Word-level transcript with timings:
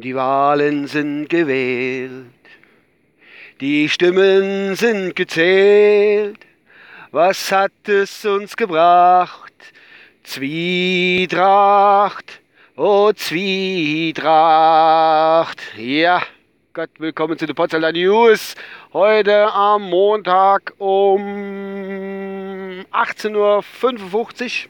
Die 0.00 0.14
Wahlen 0.14 0.86
sind 0.86 1.28
gewählt, 1.28 2.30
die 3.60 3.88
Stimmen 3.88 4.76
sind 4.76 5.16
gezählt. 5.16 6.38
Was 7.10 7.50
hat 7.50 7.72
es 7.88 8.24
uns 8.24 8.56
gebracht? 8.56 9.52
Zwietracht, 10.22 11.72
oh 12.76 13.10
Zwietracht. 13.12 14.16
Ja, 15.76 16.22
Gott, 16.74 16.90
willkommen 16.98 17.36
zu 17.36 17.46
den 17.46 17.56
Potsdamer 17.56 17.90
News. 17.90 18.54
Heute 18.92 19.52
am 19.52 19.82
Montag 19.82 20.74
um 20.78 21.20
18.55 22.92 24.66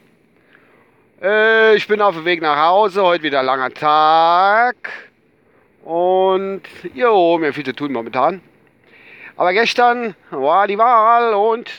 Uhr. 1.21 1.29
Äh, 1.29 1.75
ich 1.75 1.87
bin 1.87 2.01
auf 2.01 2.15
dem 2.15 2.25
Weg 2.25 2.41
nach 2.41 2.57
Hause, 2.57 3.03
heute 3.03 3.21
wieder 3.21 3.43
langer 3.43 3.69
Tag. 3.69 5.08
Und 5.83 6.61
jo, 6.93 7.37
mir 7.37 7.53
viel 7.53 7.65
zu 7.65 7.73
tun 7.73 7.91
momentan. 7.91 8.41
Aber 9.35 9.53
gestern 9.53 10.15
war 10.31 10.67
die 10.67 10.77
Wahl 10.77 11.33
und 11.33 11.71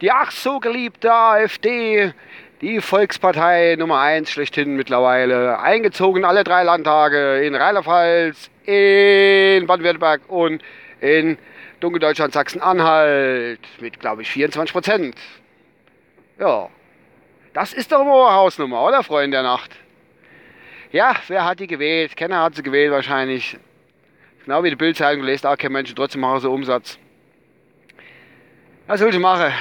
die 0.00 0.10
ach 0.10 0.30
so 0.32 0.58
geliebte 0.58 1.12
AfD, 1.12 2.12
die 2.60 2.80
Volkspartei 2.80 3.76
Nummer 3.78 4.00
1 4.00 4.30
schlechthin 4.30 4.76
mittlerweile, 4.76 5.58
eingezogen 5.60 6.24
alle 6.24 6.42
drei 6.42 6.64
Landtage 6.64 7.44
in 7.44 7.54
Rheinland-Pfalz, 7.54 8.50
in 8.64 9.66
Baden-Württemberg 9.66 10.22
und 10.28 10.62
in 11.00 11.38
Dunkeldeutschland 11.80 12.32
Sachsen-Anhalt 12.32 13.60
mit, 13.80 14.00
glaube 14.00 14.22
ich, 14.22 14.30
24 14.30 14.72
Prozent. 14.72 15.14
Ja, 16.38 16.68
das 17.52 17.72
ist 17.72 17.92
doch 17.92 18.00
eine 18.00 18.10
Hausnummer, 18.10 18.84
oder, 18.84 19.02
Freunde 19.02 19.36
der 19.36 19.42
Nacht? 19.42 19.70
Ja, 20.92 21.16
wer 21.28 21.44
hat 21.44 21.60
die 21.60 21.66
gewählt? 21.66 22.16
Kenner 22.16 22.42
hat 22.42 22.54
sie 22.54 22.62
gewählt 22.62 22.92
wahrscheinlich. 22.92 23.58
Genau 24.44 24.62
wie 24.62 24.70
die 24.70 24.76
Bildzeitung 24.76 25.22
gelesen, 25.22 25.46
auch 25.48 25.56
kein 25.56 25.72
Mensch, 25.72 25.92
trotzdem 25.94 26.20
machen 26.20 26.40
sie 26.40 26.48
Umsatz. 26.48 26.98
Was 28.86 29.00
soll 29.00 29.12
ich 29.12 29.18
machen? 29.18 29.52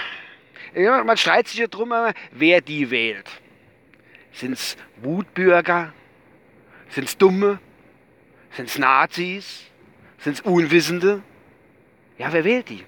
Man 0.76 1.18
streitet 1.18 1.48
sich 1.48 1.60
ja 1.60 1.68
drum, 1.68 1.94
wer 2.32 2.62
die 2.62 2.92
wählt. 2.92 3.28
Sind 4.34 4.54
es 4.54 4.78
Wutbürger? 4.98 5.94
Sind 6.90 7.06
es 7.06 7.18
Dumme? 7.18 7.60
Sind 8.52 8.70
es 8.70 8.78
Nazis? 8.78 9.66
Sind 10.20 10.34
es 10.34 10.42
Unwissende? 10.42 11.22
Ja, 12.18 12.32
wer 12.32 12.44
wählt 12.44 12.70
die? 12.70 12.86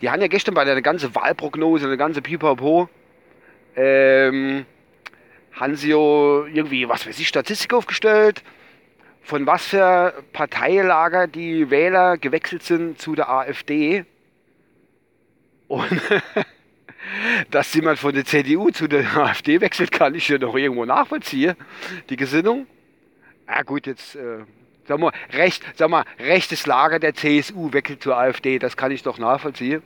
Die 0.00 0.10
haben 0.10 0.20
ja 0.20 0.26
gestern 0.26 0.54
bei 0.54 0.64
der 0.64 0.80
ganzen 0.82 1.14
Wahlprognose, 1.14 1.86
eine 1.86 1.96
ganze 1.96 2.22
Pipapo, 2.22 2.88
ähm, 3.76 4.66
ja 5.58 6.46
irgendwie, 6.46 6.88
was 6.88 7.06
weiß 7.06 7.18
ich, 7.18 7.28
Statistik 7.28 7.72
aufgestellt, 7.72 8.42
von 9.22 9.46
was 9.46 9.66
für 9.68 10.12
Parteilager 10.32 11.26
die 11.26 11.70
Wähler 11.70 12.18
gewechselt 12.18 12.62
sind 12.62 13.00
zu 13.00 13.14
der 13.14 13.28
AfD. 13.28 14.04
Und 15.68 16.00
dass 17.50 17.72
jemand 17.74 17.98
von 17.98 18.14
der 18.14 18.24
CDU 18.24 18.70
zu 18.70 18.86
der 18.86 19.16
AfD 19.16 19.60
wechselt, 19.60 19.90
kann 19.90 20.14
ich 20.14 20.28
ja 20.28 20.38
noch 20.38 20.54
irgendwo 20.54 20.84
nachvollziehen, 20.84 21.56
die 22.10 22.16
Gesinnung. 22.16 22.66
Ja 23.48 23.62
gut, 23.62 23.86
jetzt, 23.86 24.16
äh, 24.16 24.44
sag 24.86 24.98
mal, 24.98 25.12
recht, 25.32 25.64
sag 25.76 25.88
mal, 25.88 26.04
rechtes 26.18 26.66
Lager 26.66 26.98
der 26.98 27.14
CSU 27.14 27.72
wechselt 27.72 28.02
zur 28.02 28.16
AfD, 28.16 28.58
das 28.58 28.76
kann 28.76 28.90
ich 28.90 29.02
doch 29.02 29.18
nachvollziehen. 29.18 29.82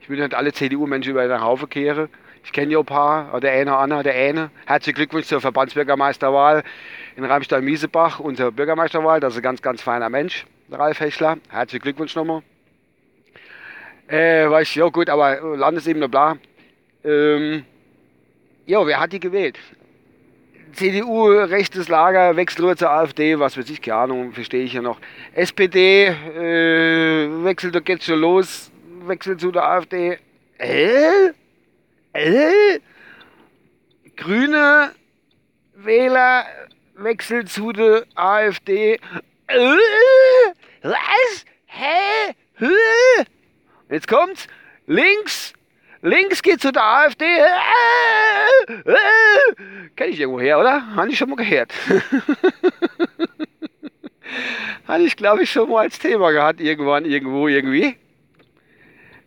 Ich 0.00 0.08
will 0.10 0.20
nicht 0.20 0.34
alle 0.34 0.52
CDU-Menschen 0.52 1.12
über 1.12 1.26
den 1.26 1.40
Haufen 1.40 1.68
kehren. 1.68 2.08
Ich 2.44 2.52
kenne 2.52 2.72
ja 2.72 2.78
ein 2.78 2.84
paar, 2.84 3.40
der 3.40 3.52
eine, 3.52 3.76
Anna, 3.76 4.02
der 4.02 4.14
eine. 4.14 4.50
Herzlichen 4.66 4.96
Glückwunsch 4.96 5.26
zur 5.26 5.40
Verbandsbürgermeisterwahl 5.40 6.62
in 7.16 7.24
Ramstein-Miesebach, 7.24 8.20
unsere 8.20 8.52
Bürgermeisterwahl. 8.52 9.18
Das 9.18 9.32
ist 9.32 9.38
ein 9.38 9.42
ganz, 9.42 9.62
ganz 9.62 9.80
feiner 9.80 10.10
Mensch, 10.10 10.44
Ralf 10.70 11.00
Hechler. 11.00 11.38
Herzlichen 11.48 11.82
Glückwunsch 11.82 12.14
nochmal. 12.14 12.42
Äh, 14.08 14.48
weiß 14.50 14.68
ich, 14.68 14.74
ja 14.74 14.86
gut, 14.88 15.08
aber 15.08 15.56
Landesebene, 15.56 16.08
bla. 16.08 16.36
Ähm, 17.02 17.64
ja, 18.66 18.86
wer 18.86 19.00
hat 19.00 19.12
die 19.12 19.20
gewählt? 19.20 19.58
CDU, 20.74 21.28
rechtes 21.28 21.88
Lager, 21.88 22.36
wechselt 22.36 22.60
rüber 22.60 22.76
zur 22.76 22.90
AfD, 22.90 23.38
was 23.38 23.56
weiß 23.56 23.70
ich, 23.70 23.80
keine 23.80 23.96
Ahnung, 23.98 24.32
verstehe 24.32 24.64
ich 24.64 24.74
ja 24.74 24.82
noch. 24.82 24.98
SPD, 25.32 26.08
äh, 26.08 27.44
wechselt, 27.44 27.74
da 27.74 27.80
geht's 27.80 28.04
schon 28.04 28.20
los, 28.20 28.70
wechselt 29.06 29.40
zu 29.40 29.50
der 29.50 29.64
AfD. 29.64 30.18
Äh? 30.58 31.32
Äh? 32.14 32.80
Grüne 34.16 34.92
Wähler 35.74 36.46
wechselt 36.94 37.50
zu 37.50 37.72
der 37.72 38.04
AfD. 38.14 39.00
Äh? 39.48 39.76
Was? 40.82 41.44
Hä? 41.66 42.34
Jetzt 43.90 44.06
kommt's. 44.08 44.46
Links. 44.86 45.52
Links 46.02 46.42
geht 46.42 46.60
zu 46.60 46.70
der 46.70 46.84
AfD. 46.84 47.24
Äh, 47.24 48.84
Kenn 49.96 50.10
ich 50.10 50.20
irgendwo 50.20 50.40
her, 50.40 50.60
oder? 50.60 50.94
Habe 50.94 51.08
ich 51.10 51.18
schon 51.18 51.30
mal 51.30 51.36
gehört. 51.36 51.72
Hatte 54.86 55.04
ich, 55.04 55.16
glaube 55.16 55.42
ich, 55.42 55.50
schon 55.50 55.70
mal 55.70 55.80
als 55.80 55.98
Thema 55.98 56.30
gehabt, 56.30 56.60
irgendwann, 56.60 57.04
irgendwo, 57.06 57.48
irgendwie. 57.48 57.96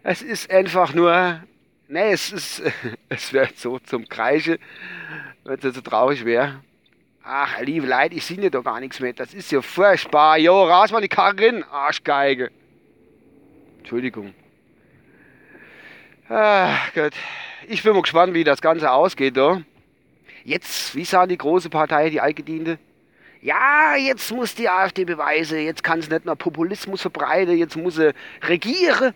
Es 0.04 0.22
ist 0.22 0.52
einfach 0.52 0.94
nur, 0.94 1.42
nee, 1.88 2.12
es 2.12 2.32
ist, 2.32 2.62
es 3.10 3.34
wäre 3.34 3.50
so 3.56 3.80
zum 3.80 4.08
Kreischen, 4.08 4.58
wenn 5.44 5.60
es 5.60 5.76
so 5.76 5.82
traurig 5.82 6.26
wäre. 6.26 6.62
Ach, 7.24 7.60
liebe 7.62 7.88
Leute, 7.88 8.16
ich 8.16 8.26
sehe 8.26 8.50
doch 8.50 8.64
gar 8.64 8.80
nichts 8.80 9.00
mehr. 9.02 9.12
Das 9.12 9.34
ist 9.34 9.52
ja 9.52 9.62
furchtbar. 9.62 10.38
Jo, 10.38 10.64
raus 10.64 10.92
mal 10.92 11.02
die 11.02 11.10
Karre 11.10 11.38
rein, 11.38 11.64
Arschgeige. 11.64 12.52
Entschuldigung. 13.80 14.34
Ach 16.30 16.94
Gott. 16.94 17.14
Ich 17.68 17.84
bin 17.84 17.94
mal 17.94 18.02
gespannt, 18.02 18.34
wie 18.34 18.44
das 18.46 18.62
Ganze 18.62 18.92
ausgeht, 18.92 19.36
da. 19.36 19.62
Jetzt, 20.46 20.96
wie 20.96 21.04
sah 21.04 21.28
die 21.28 21.38
große 21.38 21.70
Partei, 21.70 22.10
die 22.10 22.22
Altgediente? 22.22 22.80
Ja, 23.42 23.96
jetzt 23.98 24.32
muss 24.32 24.56
die 24.56 24.70
AfD 24.70 25.04
beweisen, 25.04 25.60
jetzt 25.60 25.84
kann 25.84 26.02
sie 26.02 26.10
nicht 26.10 26.26
nur 26.26 26.36
Populismus 26.36 27.02
verbreiten, 27.02 27.58
jetzt 27.58 27.76
muss 27.76 27.96
sie 27.96 28.14
regieren. 28.42 29.14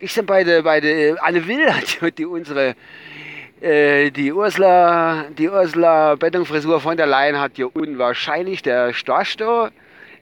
Ich 0.00 0.14
bin 0.14 0.26
bei 0.26 0.44
der, 0.44 0.62
bei 0.62 0.80
der 0.80 1.20
Anne 1.24 1.44
Will 1.48 1.72
hat 1.74 2.18
die 2.18 2.24
unsere, 2.24 2.76
äh, 3.60 4.12
die 4.12 4.32
Ursula, 4.32 5.24
die 5.36 5.48
Ursula 5.48 6.14
Bettungfrisur 6.14 6.80
von 6.80 6.96
der 6.96 7.06
Leyen 7.06 7.40
hat 7.40 7.58
ja 7.58 7.66
unwahrscheinlich 7.66 8.62
der 8.62 8.92
da 9.36 9.70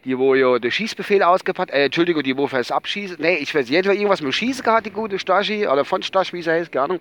die 0.06 0.16
wo 0.16 0.34
ja 0.34 0.58
den 0.58 0.70
Schießbefehl 0.70 1.22
ausgepackt, 1.22 1.72
äh, 1.72 1.86
Entschuldigung, 1.86 2.22
die 2.22 2.36
wo 2.38 2.46
fürs 2.46 2.70
Abschießen, 2.70 3.16
nee, 3.20 3.36
ich 3.36 3.54
weiß 3.54 3.68
nicht, 3.68 3.84
irgendwas 3.84 4.22
mit 4.22 4.32
Schießen 4.32 4.64
gehabt, 4.64 4.86
die 4.86 4.90
gute 4.90 5.18
Stashi, 5.18 5.66
oder 5.66 5.84
von 5.84 6.02
Stasch, 6.02 6.32
wie 6.32 6.40
sie 6.40 6.50
heißt, 6.52 6.72
keine 6.72 6.84
Ahnung. 6.84 7.00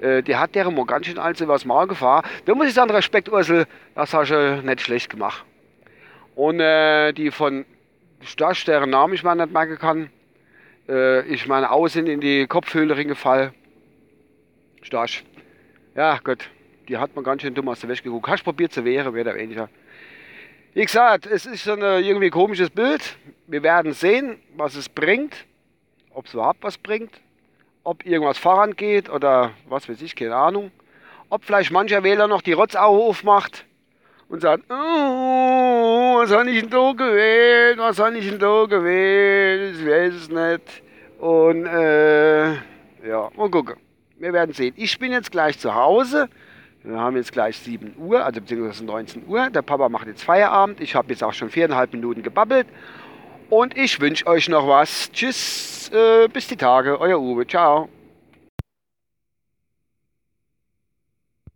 Äh, 0.00 0.22
die 0.22 0.36
hat 0.36 0.54
deren 0.54 0.76
mal 0.76 0.84
ganz 0.84 1.06
schön 1.06 1.18
also 1.18 1.48
was 1.48 1.64
mal 1.64 1.86
gefahren. 1.88 2.24
Da 2.44 2.54
muss 2.54 2.68
ich 2.68 2.74
sagen, 2.74 2.90
Respekt, 2.90 3.28
Ursel, 3.28 3.66
das 3.96 4.14
hast 4.14 4.30
du 4.30 4.62
nicht 4.62 4.82
schlecht 4.82 5.10
gemacht. 5.10 5.44
Und 6.36 6.60
äh, 6.60 7.12
die 7.12 7.32
von 7.32 7.64
Stasch, 8.20 8.64
deren 8.66 8.90
Namen 8.90 9.14
ich 9.14 9.24
mal 9.24 9.34
nicht 9.34 9.52
merken 9.52 9.78
kann, 9.78 10.10
äh, 10.88 11.22
ich 11.26 11.46
meine, 11.46 11.70
außen 11.70 12.06
in 12.06 12.20
die 12.20 12.46
Kopfhöhle 12.46 13.04
gefallen. 13.04 13.52
Stasch. 14.82 15.24
Ja, 15.94 16.18
Gott, 16.22 16.48
die 16.88 16.96
hat 16.96 17.14
man 17.14 17.24
ganz 17.24 17.42
schön 17.42 17.54
dumm 17.54 17.68
aus 17.68 17.80
der 17.80 17.88
Wäsche 17.88 18.02
geguckt. 18.02 18.28
Hast 18.28 18.44
probiert 18.44 18.72
zu 18.72 18.84
wehren, 18.84 19.12
wäre 19.12 19.24
der 19.24 19.34
weniger. 19.34 19.68
Wie 20.74 20.84
gesagt, 20.84 21.26
es 21.26 21.44
ist 21.44 21.64
so 21.64 21.72
ein 21.72 21.80
irgendwie 21.80 22.30
komisches 22.30 22.70
Bild. 22.70 23.16
Wir 23.46 23.62
werden 23.62 23.92
sehen, 23.92 24.38
was 24.56 24.76
es 24.76 24.88
bringt, 24.88 25.34
ob 26.10 26.26
es 26.26 26.34
überhaupt 26.34 26.62
was 26.62 26.78
bringt, 26.78 27.20
ob 27.84 28.06
irgendwas 28.06 28.38
vorangeht 28.38 29.10
oder 29.10 29.52
was 29.68 29.88
weiß 29.88 30.00
ich, 30.02 30.14
keine 30.14 30.36
Ahnung. 30.36 30.70
Ob 31.30 31.44
vielleicht 31.44 31.70
mancher 31.70 32.04
Wähler 32.04 32.28
noch 32.28 32.42
die 32.42 32.52
Rotzauge 32.52 33.02
aufmacht 33.02 33.64
und 34.28 34.40
sagt, 34.40 34.64
oh, 34.70 36.18
was 36.20 36.30
habe 36.30 36.50
ich 36.50 36.60
denn 36.60 36.70
da 36.70 36.92
gewählt, 36.92 37.78
was 37.78 37.98
habe 37.98 38.16
ich 38.18 38.28
denn 38.28 38.38
da 38.38 38.64
gewählt, 38.66 39.76
ich 39.76 39.86
weiß 39.86 40.14
es 40.14 40.28
nicht. 40.28 40.82
Und 41.18 41.66
äh, 41.66 42.52
ja, 42.52 43.30
mal 43.36 43.50
gucken. 43.50 43.76
Wir 44.18 44.32
werden 44.32 44.52
sehen. 44.54 44.74
Ich 44.76 44.98
bin 44.98 45.12
jetzt 45.12 45.30
gleich 45.30 45.58
zu 45.58 45.74
Hause. 45.74 46.28
Wir 46.82 46.98
haben 46.98 47.16
jetzt 47.16 47.32
gleich 47.32 47.58
7 47.58 47.96
Uhr, 47.98 48.24
also 48.24 48.40
beziehungsweise 48.40 48.84
19 48.84 49.26
Uhr. 49.26 49.50
Der 49.50 49.62
Papa 49.62 49.88
macht 49.88 50.06
jetzt 50.06 50.22
Feierabend. 50.22 50.80
Ich 50.80 50.94
habe 50.94 51.10
jetzt 51.10 51.22
auch 51.22 51.32
schon 51.32 51.50
viereinhalb 51.50 51.92
Minuten 51.92 52.22
gebabbelt. 52.22 52.66
Und 53.50 53.76
ich 53.76 54.00
wünsche 54.00 54.26
euch 54.26 54.48
noch 54.48 54.66
was. 54.68 55.10
Tschüss, 55.12 55.90
äh, 55.92 56.28
bis 56.28 56.46
die 56.46 56.56
Tage. 56.56 57.00
Euer 57.00 57.20
Uwe. 57.20 57.46
Ciao. 57.46 57.88